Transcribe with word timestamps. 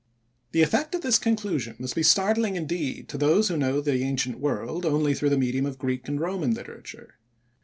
The 0.51 0.63
effect 0.63 0.95
of 0.95 1.01
this 1.01 1.19
conclusion 1.19 1.75
must 1.77 1.93
be 1.93 2.01
startling 2.01 2.55
indeed 2.55 3.07
to 3.09 3.19
those 3.19 3.49
who 3.49 3.55
know 3.57 3.81
the 3.81 4.01
ancient 4.01 4.39
world 4.39 4.83
only 4.83 5.13
through 5.13 5.29
the 5.29 5.37
medium 5.37 5.67
of 5.67 5.77
Greek 5.77 6.07
and 6.07 6.19
Roman 6.19 6.55
literature. 6.55 7.19